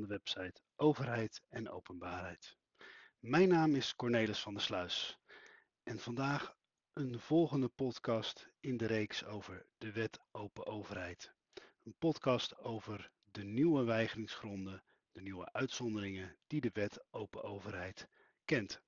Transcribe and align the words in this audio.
de 0.00 0.06
website 0.06 0.60
Overheid 0.76 1.42
en 1.48 1.70
Openbaarheid. 1.70 2.56
Mijn 3.18 3.48
naam 3.48 3.74
is 3.74 3.94
Cornelis 3.94 4.40
van 4.40 4.54
der 4.54 4.62
Sluis 4.62 5.18
en 5.82 5.98
vandaag 5.98 6.56
een 6.92 7.20
volgende 7.20 7.68
podcast 7.68 8.48
in 8.60 8.76
de 8.76 8.86
reeks 8.86 9.24
over 9.24 9.66
de 9.78 9.92
Wet 9.92 10.18
Open 10.30 10.66
Overheid. 10.66 11.34
Een 11.82 11.94
podcast 11.98 12.58
over 12.58 13.10
de 13.30 13.44
nieuwe 13.44 13.84
weigeringsgronden, 13.84 14.82
de 15.12 15.20
nieuwe 15.22 15.52
uitzonderingen 15.52 16.36
die 16.46 16.60
de 16.60 16.70
Wet 16.72 17.04
Open 17.10 17.42
Overheid 17.42 18.08
kent. 18.44 18.82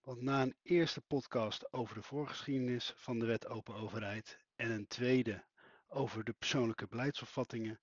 Want 0.00 0.22
na 0.22 0.42
een 0.42 0.56
eerste 0.62 1.00
podcast 1.00 1.72
over 1.72 1.94
de 1.94 2.02
voorgeschiedenis 2.02 2.92
van 2.96 3.18
de 3.18 3.26
Wet 3.26 3.46
Open 3.46 3.74
Overheid 3.74 4.38
en 4.56 4.70
een 4.70 4.86
tweede 4.86 5.44
over 5.86 6.24
de 6.24 6.32
persoonlijke 6.32 6.86
beleidsopvattingen, 6.86 7.80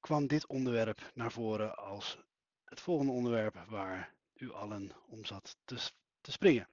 kwam 0.00 0.26
dit 0.26 0.46
onderwerp 0.46 1.10
naar 1.14 1.32
voren 1.32 1.76
als 1.76 2.18
het 2.64 2.80
volgende 2.80 3.12
onderwerp 3.12 3.64
waar 3.68 4.14
u 4.34 4.52
allen 4.52 4.92
om 5.06 5.24
zat 5.24 5.56
te, 5.64 5.90
springen. 6.22 6.68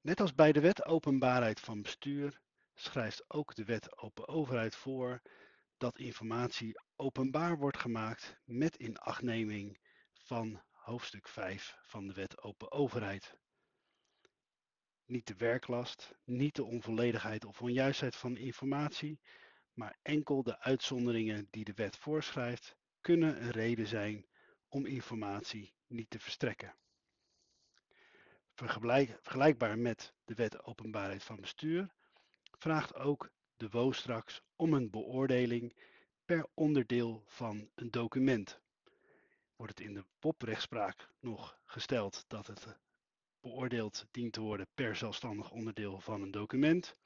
Net 0.00 0.20
als 0.20 0.34
bij 0.34 0.52
de 0.52 0.60
wet 0.60 0.84
openbaarheid 0.84 1.60
van 1.60 1.82
bestuur 1.82 2.40
schrijft 2.74 3.30
ook 3.30 3.54
de 3.54 3.64
wet 3.64 3.98
open 3.98 4.28
overheid 4.28 4.76
voor 4.76 5.22
dat 5.76 5.98
informatie 5.98 6.80
openbaar 6.96 7.58
wordt 7.58 7.78
gemaakt 7.78 8.36
met 8.44 8.76
inachtneming 8.76 9.80
van 10.12 10.62
hoofdstuk 10.70 11.28
5 11.28 11.76
van 11.82 12.06
de 12.06 12.12
wet 12.12 12.42
open 12.42 12.72
overheid. 12.72 13.36
Niet 15.04 15.26
de 15.26 15.34
werklast, 15.36 16.14
niet 16.24 16.54
de 16.54 16.64
onvolledigheid 16.64 17.44
of 17.44 17.62
onjuistheid 17.62 18.16
van 18.16 18.36
informatie, 18.36 19.20
maar 19.80 19.98
enkel 20.02 20.42
de 20.42 20.58
uitzonderingen 20.58 21.48
die 21.50 21.64
de 21.64 21.72
wet 21.74 21.96
voorschrijft, 21.96 22.76
kunnen 23.00 23.42
een 23.42 23.50
reden 23.50 23.86
zijn 23.86 24.26
om 24.68 24.86
informatie 24.86 25.74
niet 25.86 26.10
te 26.10 26.18
verstrekken. 26.18 26.74
Vergelijkbaar 28.54 29.78
met 29.78 30.14
de 30.24 30.34
wet 30.34 30.62
openbaarheid 30.62 31.24
van 31.24 31.40
bestuur 31.40 31.94
vraagt 32.58 32.94
ook 32.94 33.30
de 33.56 33.68
WO 33.68 33.92
straks 33.92 34.42
om 34.56 34.74
een 34.74 34.90
beoordeling 34.90 35.76
per 36.24 36.46
onderdeel 36.54 37.22
van 37.26 37.70
een 37.74 37.90
document. 37.90 38.60
Wordt 39.56 39.78
het 39.78 39.86
in 39.88 39.94
de 39.94 40.04
WOP-rechtspraak 40.20 41.10
nog 41.20 41.58
gesteld 41.64 42.24
dat 42.28 42.46
het 42.46 42.78
beoordeeld 43.40 44.06
dient 44.10 44.32
te 44.32 44.40
worden 44.40 44.66
per 44.74 44.96
zelfstandig 44.96 45.50
onderdeel 45.50 46.00
van 46.00 46.22
een 46.22 46.30
document. 46.30 46.96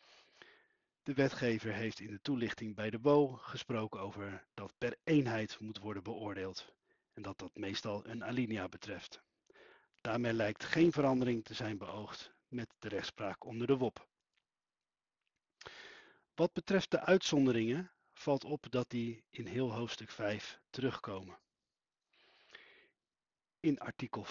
De 1.05 1.15
wetgever 1.15 1.73
heeft 1.73 2.01
in 2.01 2.11
de 2.11 2.21
toelichting 2.21 2.75
bij 2.75 2.91
de 2.91 3.01
WO 3.01 3.27
gesproken 3.27 4.01
over 4.01 4.47
dat 4.55 4.75
per 4.79 4.97
eenheid 5.05 5.61
moet 5.61 5.79
worden 5.79 6.03
beoordeeld 6.03 6.73
en 7.13 7.23
dat 7.23 7.39
dat 7.39 7.57
meestal 7.57 8.07
een 8.07 8.25
alinea 8.25 8.69
betreft. 8.69 9.23
Daarmee 10.01 10.33
lijkt 10.33 10.65
geen 10.65 10.93
verandering 10.93 11.45
te 11.45 11.55
zijn 11.55 11.79
beoogd 11.79 12.33
met 12.49 12.69
de 12.79 12.89
rechtspraak 12.89 13.45
onder 13.45 13.67
de 13.67 13.77
WOP. 13.77 14.09
Wat 16.35 16.53
betreft 16.53 16.91
de 16.91 17.01
uitzonderingen 17.01 17.91
valt 18.13 18.45
op 18.45 18.67
dat 18.71 18.91
die 18.91 19.25
in 19.31 19.47
heel 19.47 19.73
hoofdstuk 19.73 20.11
5 20.11 20.61
terugkomen. 20.71 21.39
In 23.61 23.79
artikel 23.79 24.27
5.1 24.27 24.31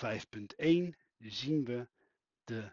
zien 1.17 1.65
we 1.65 1.87
de 2.43 2.71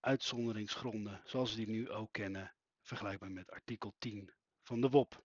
uitzonderingsgronden 0.00 1.22
zoals 1.24 1.50
we 1.50 1.56
die 1.56 1.68
nu 1.68 1.90
ook 1.90 2.12
kennen, 2.12 2.52
vergelijkbaar 2.88 3.30
met 3.30 3.50
artikel 3.50 3.94
10 3.98 4.30
van 4.62 4.80
de 4.80 4.88
WOP. 4.88 5.22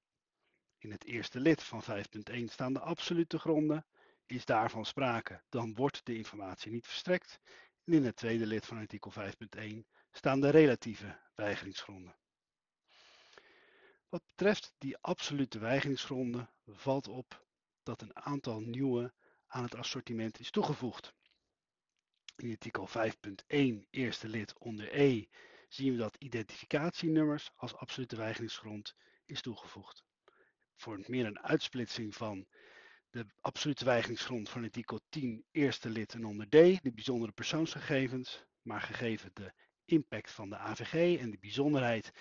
In 0.78 0.92
het 0.92 1.03
eerste 1.03 1.39
lid 1.39 1.64
van 1.64 1.84
5.1 1.84 2.44
staan 2.46 2.74
de 2.74 2.79
absolute 2.79 3.40
gronden. 3.40 3.85
Is 4.25 4.46
daarvan 4.46 4.85
sprake, 4.85 5.41
dan 5.50 5.73
wordt 5.73 6.06
de 6.06 6.16
informatie 6.16 6.72
niet 6.72 6.88
verstrekt. 6.88 7.40
En 7.84 7.94
in 7.94 8.06
het 8.06 8.16
tweede 8.16 8.46
lid 8.46 8.66
van 8.66 8.78
artikel 8.78 9.13
5.1 9.59 9.78
staan 10.12 10.40
de 10.40 10.50
relatieve 10.50 11.19
weigeringsgronden. 11.35 12.16
Wat 14.09 14.25
betreft 14.25 14.73
die 14.78 14.97
absolute 14.97 15.59
weigeringsgronden 15.59 16.50
valt 16.66 17.07
op 17.07 17.46
dat 17.84 18.02
een 18.02 18.16
aantal 18.16 18.59
nieuwe 18.59 19.13
aan 19.47 19.63
het 19.63 19.75
assortiment 19.75 20.40
is 20.40 20.52
toegevoegd. 20.52 21.13
In 22.35 22.52
artikel 22.52 22.88
5.1 22.88 23.90
eerste 23.90 24.28
lid 24.28 24.57
onder 24.57 25.00
E 25.00 25.28
zien 25.73 25.91
we 25.91 25.97
dat 25.97 26.16
identificatienummers 26.19 27.51
als 27.56 27.75
absolute 27.75 28.16
weigeringsgrond 28.16 28.95
is 29.25 29.41
toegevoegd. 29.41 30.03
Vormt 30.75 31.07
meer 31.07 31.25
een 31.25 31.39
uitsplitsing 31.39 32.16
van 32.16 32.47
de 33.09 33.25
absolute 33.41 33.85
weigeringsgrond 33.85 34.50
van 34.50 34.63
artikel 34.63 35.00
10 35.09 35.45
eerste 35.51 35.89
lid 35.89 36.13
en 36.13 36.25
onder 36.25 36.47
D, 36.47 36.51
de 36.51 36.91
bijzondere 36.94 37.31
persoonsgegevens, 37.31 38.45
maar 38.61 38.81
gegeven 38.81 39.31
de 39.34 39.53
impact 39.85 40.31
van 40.31 40.50
de 40.50 40.57
AVG 40.57 41.19
en 41.19 41.31
de 41.31 41.38
bijzonderheid 41.39 42.11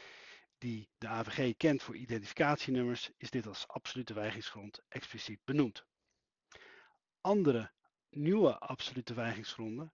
die 0.59 0.89
de 0.99 1.09
AVG 1.09 1.57
kent 1.57 1.83
voor 1.83 1.97
identificatienummers, 1.97 3.11
is 3.17 3.31
dit 3.31 3.47
als 3.47 3.69
absolute 3.69 4.15
weigingsgrond 4.15 4.81
expliciet 4.89 5.45
benoemd. 5.45 5.85
Andere 7.21 7.73
nieuwe 8.11 8.59
absolute 8.59 9.15
weigingsgronden 9.15 9.93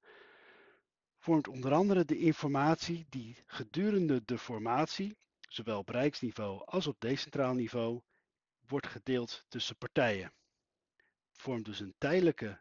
vormt 1.29 1.49
onder 1.49 1.73
andere 1.73 2.05
de 2.05 2.19
informatie 2.19 3.07
die 3.09 3.37
gedurende 3.47 4.25
de 4.25 4.39
formatie, 4.39 5.17
zowel 5.49 5.79
op 5.79 5.89
rijksniveau 5.89 6.65
als 6.65 6.87
op 6.87 7.01
decentraal 7.01 7.55
niveau, 7.55 8.01
wordt 8.67 8.87
gedeeld 8.87 9.45
tussen 9.49 9.77
partijen. 9.77 10.33
Vormt 11.33 11.65
dus 11.65 11.81
een 11.81 11.95
tijdelijke, 11.99 12.61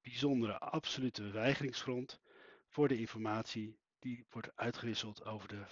bijzondere 0.00 0.58
absolute 0.58 1.30
weigeringsgrond 1.30 2.20
voor 2.68 2.88
de 2.88 2.98
informatie 2.98 3.78
die 3.98 4.26
wordt 4.30 4.56
uitgewisseld 4.56 5.24
over 5.24 5.48
de 5.48 5.64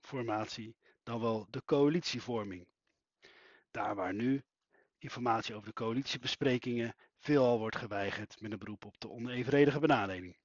formatie, 0.00 0.76
dan 1.02 1.20
wel 1.20 1.46
de 1.50 1.62
coalitievorming. 1.64 2.66
Daar 3.70 3.94
waar 3.94 4.14
nu 4.14 4.42
informatie 4.98 5.54
over 5.54 5.68
de 5.68 5.74
coalitiebesprekingen 5.74 6.94
veelal 7.18 7.58
wordt 7.58 7.76
geweigerd 7.76 8.40
met 8.40 8.52
een 8.52 8.58
beroep 8.58 8.84
op 8.84 9.00
de 9.00 9.10
onevenredige 9.10 9.80
benadeling. 9.80 10.42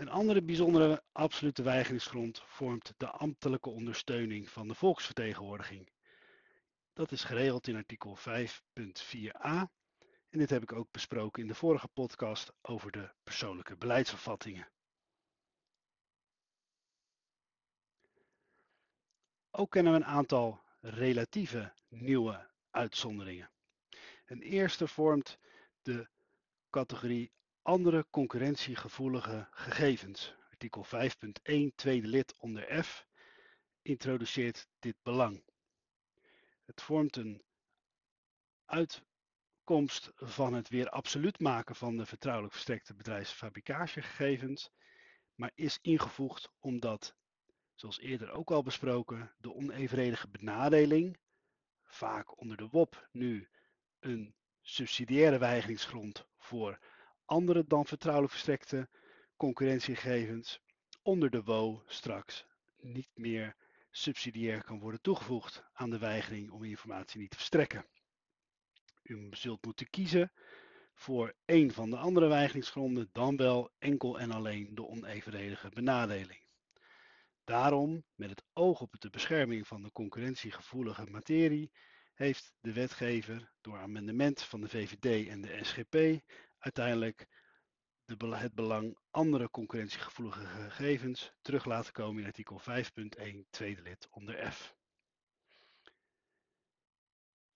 Een 0.00 0.08
andere 0.08 0.42
bijzondere 0.42 1.02
absolute 1.12 1.62
weigeringsgrond 1.62 2.42
vormt 2.46 2.94
de 2.96 3.08
ambtelijke 3.08 3.70
ondersteuning 3.70 4.48
van 4.48 4.68
de 4.68 4.74
volksvertegenwoordiging. 4.74 5.92
Dat 6.92 7.12
is 7.12 7.24
geregeld 7.24 7.66
in 7.68 7.76
artikel 7.76 8.18
5.4a 8.18 9.68
en 10.28 10.38
dit 10.38 10.50
heb 10.50 10.62
ik 10.62 10.72
ook 10.72 10.90
besproken 10.90 11.42
in 11.42 11.48
de 11.48 11.54
vorige 11.54 11.88
podcast 11.88 12.52
over 12.62 12.90
de 12.90 13.12
persoonlijke 13.24 13.76
beleidsvervattingen. 13.76 14.68
Ook 19.50 19.70
kennen 19.70 19.92
we 19.92 19.98
een 19.98 20.04
aantal 20.04 20.60
relatieve 20.80 21.72
nieuwe 21.88 22.50
uitzonderingen. 22.70 23.50
Een 24.26 24.42
eerste 24.42 24.88
vormt 24.88 25.38
de 25.82 26.08
categorie 26.70 27.32
andere 27.62 28.06
concurrentiegevoelige 28.10 29.48
gegevens. 29.50 30.34
Artikel 30.50 30.84
5.1 30.84 31.74
tweede 31.74 32.06
lid 32.06 32.34
onder 32.36 32.84
F 32.84 33.06
introduceert 33.82 34.68
dit 34.78 34.96
belang. 35.02 35.42
Het 36.64 36.82
vormt 36.82 37.16
een 37.16 37.42
uitkomst 38.64 40.12
van 40.14 40.52
het 40.52 40.68
weer 40.68 40.88
absoluut 40.88 41.40
maken 41.40 41.74
van 41.74 41.96
de 41.96 42.06
vertrouwelijk 42.06 42.52
verstrekte 42.52 42.94
bedrijfsfabricagegegevens, 42.94 44.70
maar 45.34 45.50
is 45.54 45.78
ingevoegd 45.82 46.50
omdat, 46.58 47.16
zoals 47.74 47.98
eerder 47.98 48.30
ook 48.30 48.50
al 48.50 48.62
besproken, 48.62 49.34
de 49.38 49.54
onevenredige 49.54 50.28
benadeling, 50.28 51.18
vaak 51.84 52.40
onder 52.40 52.56
de 52.56 52.68
WOP 52.68 53.08
nu 53.12 53.48
een 53.98 54.34
subsidiaire 54.60 55.38
weigeringsgrond 55.38 56.26
voor 56.38 56.78
andere 57.30 57.64
dan 57.66 57.86
vertrouwelijk 57.86 58.32
verstrekte 58.32 58.88
concurrentiegegevens 59.36 60.60
onder 61.02 61.30
de 61.30 61.42
WO 61.42 61.82
straks 61.86 62.46
niet 62.80 63.10
meer 63.14 63.56
subsidiair 63.90 64.64
kan 64.64 64.78
worden 64.78 65.00
toegevoegd 65.00 65.64
aan 65.72 65.90
de 65.90 65.98
weigering 65.98 66.50
om 66.50 66.64
informatie 66.64 67.20
niet 67.20 67.30
te 67.30 67.36
verstrekken. 67.36 67.86
U 69.02 69.28
zult 69.30 69.64
moeten 69.64 69.90
kiezen 69.90 70.32
voor 70.94 71.34
een 71.44 71.72
van 71.72 71.90
de 71.90 71.96
andere 71.96 72.28
weigeringsgronden 72.28 73.08
dan 73.12 73.36
wel 73.36 73.70
enkel 73.78 74.18
en 74.18 74.30
alleen 74.30 74.74
de 74.74 74.86
onevenredige 74.86 75.68
benadeling. 75.68 76.42
Daarom, 77.44 78.04
met 78.14 78.30
het 78.30 78.44
oog 78.52 78.80
op 78.80 79.00
de 79.00 79.10
bescherming 79.10 79.66
van 79.66 79.82
de 79.82 79.92
concurrentiegevoelige 79.92 81.06
materie, 81.06 81.72
heeft 82.14 82.52
de 82.60 82.72
wetgever 82.72 83.52
door 83.60 83.78
amendement 83.78 84.42
van 84.42 84.60
de 84.60 84.68
VVD 84.68 85.28
en 85.28 85.40
de 85.40 85.64
SGP 85.64 86.22
uiteindelijk 86.60 87.26
de, 88.04 88.36
het 88.36 88.54
belang 88.54 88.98
andere 89.10 89.50
concurrentiegevoelige 89.50 90.46
gegevens 90.46 91.32
terug 91.42 91.64
laten 91.64 91.92
komen 91.92 92.20
in 92.20 92.26
artikel 92.26 92.60
5.1 92.60 93.50
tweede 93.50 93.82
lid 93.82 94.08
onder 94.10 94.52
F. 94.52 94.74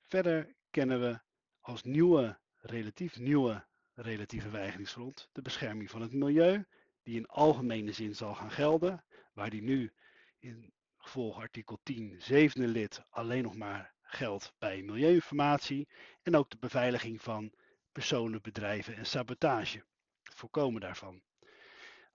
Verder 0.01 0.55
kennen 0.71 1.01
we 1.01 1.21
als 1.61 1.83
nieuwe, 1.83 2.39
relatief 2.56 3.19
nieuwe 3.19 3.67
relatieve 3.95 4.51
weigingsgrond 4.51 5.29
de 5.33 5.43
bescherming 5.43 5.91
van 5.91 6.01
het 6.01 6.12
milieu, 6.12 6.65
die 7.03 7.17
in 7.17 7.27
algemene 7.27 7.93
zin 7.93 8.15
zal 8.15 8.35
gaan 8.35 8.51
gelden, 8.51 9.05
waar 9.33 9.51
die 9.51 9.62
nu 9.62 9.93
in 10.39 10.73
gevolg 10.97 11.39
artikel 11.39 11.81
10 11.83 12.15
zevende 12.19 12.69
lid 12.69 13.03
alleen 13.11 13.43
nog 13.43 13.56
maar 13.56 13.95
geldt 14.03 14.55
bij 14.59 14.83
milieuinformatie 14.83 15.89
en 16.23 16.37
ook 16.37 16.51
de 16.51 16.56
beveiliging 16.61 17.23
van 17.23 17.53
personen, 17.94 18.43
bedrijven 18.43 18.96
en 18.96 19.06
sabotage. 19.06 19.85
Voorkomen 20.23 20.81
daarvan. 20.81 21.23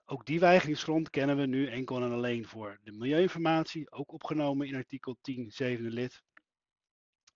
Ook 0.06 0.26
die 0.26 0.40
weigingsgrond 0.40 1.10
kennen 1.10 1.38
we 1.38 1.46
nu 1.46 1.68
enkel 1.68 2.02
en 2.02 2.12
alleen 2.12 2.46
voor 2.46 2.80
de 2.84 2.92
milieuinformatie, 2.92 3.92
ook 3.92 4.12
opgenomen 4.12 4.68
in 4.68 4.76
artikel 4.76 5.18
10 5.22 5.52
zevende 5.52 5.92
lid. 5.92 6.24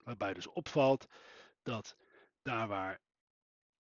Waarbij 0.04 0.34
dus 0.34 0.46
opvalt 0.46 1.06
dat 1.62 1.96
daar 2.42 2.68
waar 2.68 3.00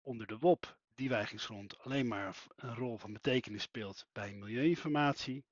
onder 0.00 0.26
de 0.26 0.38
WOP 0.38 0.78
die 0.94 1.08
weigingsgrond 1.08 1.78
alleen 1.78 2.08
maar 2.08 2.46
een 2.56 2.74
rol 2.74 2.98
van 2.98 3.12
betekenis 3.12 3.62
speelt 3.62 4.06
bij 4.12 4.34
milieuinformatie, 4.34 5.44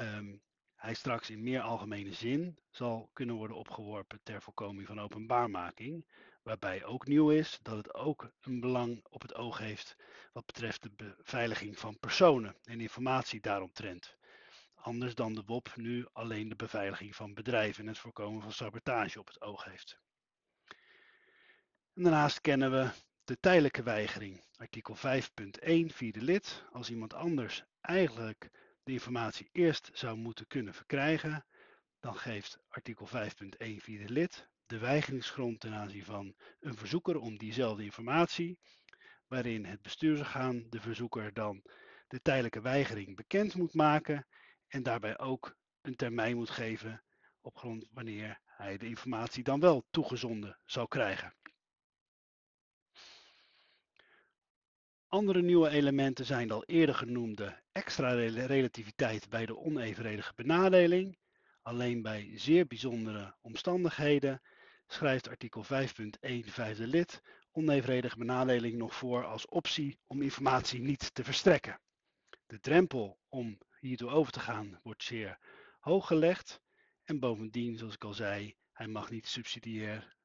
um, 0.00 0.42
hij 0.74 0.94
straks 0.94 1.30
in 1.30 1.42
meer 1.42 1.60
algemene 1.60 2.12
zin 2.12 2.58
zal 2.70 3.10
kunnen 3.12 3.36
worden 3.36 3.56
opgeworpen 3.56 4.20
ter 4.22 4.42
voorkoming 4.42 4.86
van 4.86 5.00
openbaarmaking, 5.00 6.06
waarbij 6.46 6.84
ook 6.84 7.06
nieuw 7.06 7.30
is 7.30 7.58
dat 7.62 7.76
het 7.76 7.94
ook 7.94 8.30
een 8.40 8.60
belang 8.60 9.04
op 9.08 9.22
het 9.22 9.34
oog 9.34 9.58
heeft 9.58 9.96
wat 10.32 10.46
betreft 10.46 10.82
de 10.82 10.90
beveiliging 10.90 11.78
van 11.78 11.98
personen 11.98 12.56
en 12.64 12.80
informatie 12.80 13.40
daaromtrent. 13.40 14.16
Anders 14.74 15.14
dan 15.14 15.34
de 15.34 15.42
WOP 15.46 15.72
nu 15.76 16.06
alleen 16.12 16.48
de 16.48 16.56
beveiliging 16.56 17.16
van 17.16 17.34
bedrijven 17.34 17.82
en 17.82 17.88
het 17.88 17.98
voorkomen 17.98 18.42
van 18.42 18.52
sabotage 18.52 19.18
op 19.18 19.26
het 19.26 19.40
oog 19.40 19.64
heeft. 19.64 19.98
En 21.94 22.02
daarnaast 22.02 22.40
kennen 22.40 22.70
we 22.70 22.90
de 23.24 23.40
tijdelijke 23.40 23.82
weigering, 23.82 24.44
artikel 24.56 24.96
5.1 24.96 25.00
vierde 25.86 26.22
lid. 26.22 26.64
Als 26.72 26.90
iemand 26.90 27.14
anders 27.14 27.64
eigenlijk 27.80 28.50
de 28.82 28.92
informatie 28.92 29.48
eerst 29.52 29.90
zou 29.92 30.16
moeten 30.16 30.46
kunnen 30.46 30.74
verkrijgen, 30.74 31.46
dan 32.00 32.16
geeft 32.16 32.58
artikel 32.68 33.08
5.1 33.08 33.76
vierde 33.76 34.08
lid 34.12 34.48
de 34.66 34.78
weigeringsgrond 34.78 35.60
ten 35.60 35.72
aanzien 35.72 36.04
van 36.04 36.34
een 36.60 36.76
verzoeker 36.76 37.18
om 37.18 37.38
diezelfde 37.38 37.84
informatie, 37.84 38.58
waarin 39.26 39.64
het 39.64 39.82
bestuursorgaan 39.82 40.66
de 40.70 40.80
verzoeker 40.80 41.32
dan 41.32 41.62
de 42.08 42.22
tijdelijke 42.22 42.60
weigering 42.60 43.16
bekend 43.16 43.54
moet 43.54 43.74
maken 43.74 44.26
en 44.68 44.82
daarbij 44.82 45.18
ook 45.18 45.56
een 45.80 45.96
termijn 45.96 46.36
moet 46.36 46.50
geven 46.50 47.02
op 47.40 47.56
grond 47.56 47.86
wanneer 47.92 48.40
hij 48.44 48.76
de 48.76 48.86
informatie 48.86 49.42
dan 49.42 49.60
wel 49.60 49.86
toegezonden 49.90 50.58
zal 50.64 50.88
krijgen. 50.88 51.34
Andere 55.06 55.42
nieuwe 55.42 55.68
elementen 55.68 56.24
zijn 56.24 56.48
de 56.48 56.54
al 56.54 56.64
eerder 56.64 56.94
genoemde 56.94 57.62
extra 57.72 58.12
relativiteit 58.12 59.28
bij 59.28 59.46
de 59.46 59.56
onevenredige 59.56 60.32
benadeling. 60.34 61.18
Alleen 61.62 62.02
bij 62.02 62.30
zeer 62.34 62.66
bijzondere 62.66 63.36
omstandigheden 63.40 64.42
schrijft 64.86 65.28
artikel 65.28 65.64
5.1 65.64 65.68
vijfde 66.44 66.86
lid 66.86 67.22
onevenredige 67.52 68.18
benadeling 68.18 68.76
nog 68.76 68.94
voor 68.94 69.24
als 69.24 69.48
optie 69.48 69.98
om 70.06 70.22
informatie 70.22 70.80
niet 70.80 71.14
te 71.14 71.24
verstrekken. 71.24 71.80
De 72.46 72.60
drempel 72.60 73.18
om 73.28 73.58
hiertoe 73.80 74.10
over 74.10 74.32
te 74.32 74.40
gaan 74.40 74.80
wordt 74.82 75.02
zeer 75.02 75.38
hoog 75.80 76.06
gelegd 76.06 76.60
en 77.04 77.20
bovendien, 77.20 77.78
zoals 77.78 77.94
ik 77.94 78.04
al 78.04 78.14
zei, 78.14 78.56
hij 78.72 78.86
mag 78.86 79.10
niet 79.10 79.26
subsidiair 79.26 80.16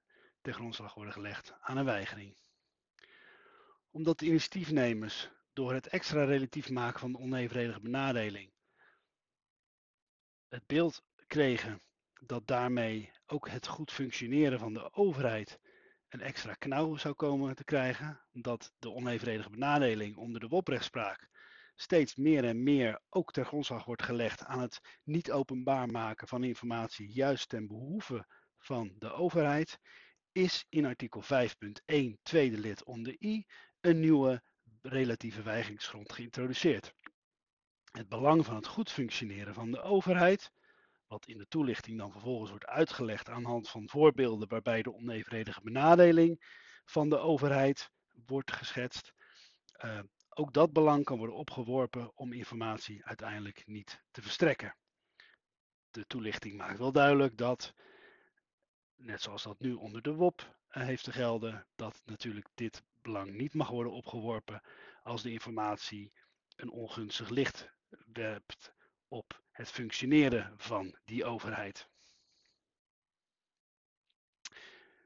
ten 0.41 0.53
grondslag 0.53 0.93
worden 0.93 1.13
gelegd 1.13 1.53
aan 1.61 1.77
een 1.77 1.85
weigering 1.85 2.35
omdat 3.91 4.19
de 4.19 4.25
initiatiefnemers 4.25 5.29
door 5.53 5.73
het 5.73 5.87
extra 5.87 6.23
relatief 6.23 6.69
maken 6.69 6.99
van 6.99 7.11
de 7.11 7.17
onevenredige 7.17 7.79
benadeling 7.79 8.51
het 10.47 10.67
beeld 10.67 11.03
kregen 11.27 11.81
dat 12.25 12.47
daarmee 12.47 13.11
ook 13.25 13.49
het 13.49 13.67
goed 13.67 13.91
functioneren 13.91 14.59
van 14.59 14.73
de 14.73 14.93
overheid 14.93 15.59
een 16.09 16.21
extra 16.21 16.53
knauw 16.53 16.95
zou 16.95 17.13
komen 17.13 17.55
te 17.55 17.63
krijgen, 17.63 18.21
dat 18.31 18.73
de 18.79 18.91
onevenredige 18.91 19.49
benadeling 19.49 20.17
onder 20.17 20.39
de 20.39 20.47
WOP-rechtspraak 20.47 21.29
steeds 21.75 22.15
meer 22.15 22.43
en 22.43 22.63
meer 22.63 23.01
ook 23.09 23.31
ter 23.31 23.45
grondslag 23.45 23.85
wordt 23.85 24.03
gelegd 24.03 24.45
aan 24.45 24.61
het 24.61 24.79
niet 25.03 25.31
openbaar 25.31 25.87
maken 25.87 26.27
van 26.27 26.43
informatie 26.43 27.11
juist 27.11 27.49
ten 27.49 27.67
behoeve 27.67 28.27
van 28.57 28.95
de 28.97 29.11
overheid, 29.11 29.79
is 30.31 30.65
in 30.69 30.85
artikel 30.85 31.23
5.1 31.23 32.21
tweede 32.21 32.57
lid 32.57 32.83
onder 32.83 33.15
i 33.19 33.45
een 33.79 33.99
nieuwe 33.99 34.43
relatieve 34.81 35.41
weigingsgrond 35.41 36.11
geïntroduceerd. 36.11 36.93
Het 37.91 38.09
belang 38.09 38.45
van 38.45 38.55
het 38.55 38.67
goed 38.67 38.91
functioneren 38.91 39.53
van 39.53 39.71
de 39.71 39.81
overheid, 39.81 40.51
wat 41.11 41.25
in 41.27 41.37
de 41.37 41.47
toelichting 41.47 41.97
dan 41.97 42.11
vervolgens 42.11 42.49
wordt 42.49 42.65
uitgelegd 42.65 43.29
aan 43.29 43.41
de 43.41 43.47
hand 43.47 43.69
van 43.69 43.89
voorbeelden 43.89 44.47
waarbij 44.47 44.81
de 44.81 44.93
onevenredige 44.93 45.61
benadeling 45.61 46.59
van 46.85 47.09
de 47.09 47.17
overheid 47.17 47.91
wordt 48.25 48.51
geschetst. 48.51 49.13
Uh, 49.85 49.99
ook 50.29 50.53
dat 50.53 50.73
belang 50.73 51.03
kan 51.03 51.17
worden 51.17 51.35
opgeworpen 51.35 52.17
om 52.17 52.33
informatie 52.33 53.05
uiteindelijk 53.05 53.63
niet 53.65 54.03
te 54.11 54.21
verstrekken. 54.21 54.75
De 55.89 56.07
toelichting 56.07 56.57
maakt 56.57 56.79
wel 56.79 56.91
duidelijk 56.91 57.37
dat, 57.37 57.73
net 58.95 59.21
zoals 59.21 59.43
dat 59.43 59.59
nu 59.59 59.73
onder 59.73 60.01
de 60.01 60.13
WOP 60.13 60.41
uh, 60.41 60.83
heeft 60.83 61.03
te 61.03 61.11
gelden, 61.11 61.67
dat 61.75 62.01
natuurlijk 62.05 62.47
dit 62.53 62.83
belang 63.01 63.31
niet 63.31 63.53
mag 63.53 63.69
worden 63.69 63.93
opgeworpen 63.93 64.61
als 65.03 65.21
de 65.21 65.31
informatie 65.31 66.13
een 66.55 66.71
ongunstig 66.71 67.29
licht 67.29 67.71
werpt 68.13 68.73
op 69.07 69.43
het 69.61 69.71
functioneren 69.71 70.53
van 70.57 70.95
die 71.05 71.25
overheid. 71.25 71.87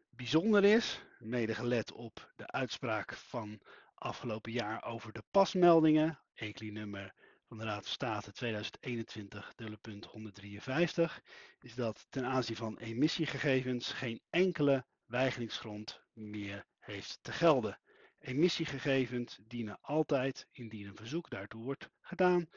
Bijzonder 0.09 0.63
is, 0.63 1.01
mede 1.19 1.55
gelet 1.55 1.91
op 1.91 2.31
de 2.35 2.47
uitspraak 2.47 3.13
van 3.13 3.61
afgelopen 3.93 4.51
jaar 4.51 4.83
over 4.83 5.13
de 5.13 5.23
pasmeldingen, 5.31 6.19
ECLI-nummer 6.33 7.13
van 7.47 7.57
de 7.57 7.63
Raad 7.63 7.83
van 7.83 7.91
State 7.91 8.31
2021, 8.31 9.53
punt 9.81 10.05
153, 10.05 11.21
is 11.59 11.75
dat 11.75 12.05
ten 12.09 12.25
aanzien 12.25 12.55
van 12.55 12.77
emissiegegevens 12.77 13.91
geen 13.91 14.21
enkele 14.29 14.85
weigeringsgrond 15.05 16.01
meer 16.13 16.65
heeft 16.79 17.19
te 17.21 17.31
gelden. 17.31 17.79
Emissiegegevens 18.19 19.39
dienen 19.47 19.77
altijd, 19.81 20.47
indien 20.51 20.87
een 20.87 20.95
verzoek 20.95 21.29
daartoe 21.29 21.63
wordt 21.63 21.89
gedaan, 22.01 22.49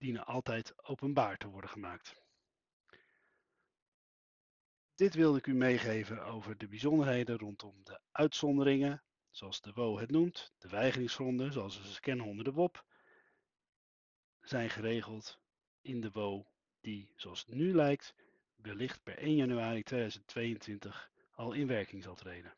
dienen 0.00 0.26
altijd 0.26 0.74
openbaar 0.88 1.36
te 1.36 1.48
worden 1.48 1.70
gemaakt. 1.70 2.14
Dit 4.94 5.14
wilde 5.14 5.38
ik 5.38 5.46
u 5.46 5.54
meegeven 5.54 6.24
over 6.24 6.58
de 6.58 6.68
bijzonderheden 6.68 7.38
rondom 7.38 7.84
de 7.84 8.00
uitzonderingen, 8.10 9.02
zoals 9.30 9.60
de 9.60 9.72
WO 9.72 9.98
het 9.98 10.10
noemt, 10.10 10.52
de 10.58 10.68
weigeringsgronden, 10.68 11.52
zoals 11.52 11.80
we 11.80 11.92
ze 11.92 12.00
kennen 12.00 12.26
onder 12.26 12.44
de 12.44 12.52
WOP, 12.52 12.84
zijn 14.40 14.70
geregeld 14.70 15.38
in 15.80 16.00
de 16.00 16.10
WO 16.10 16.46
die, 16.80 17.12
zoals 17.16 17.40
het 17.40 17.54
nu 17.54 17.74
lijkt, 17.74 18.14
wellicht 18.56 19.02
per 19.02 19.18
1 19.18 19.34
januari 19.34 19.82
2022 19.82 21.10
al 21.30 21.52
in 21.52 21.66
werking 21.66 22.02
zal 22.02 22.14
treden. 22.14 22.56